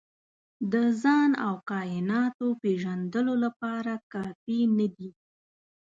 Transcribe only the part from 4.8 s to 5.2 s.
دي.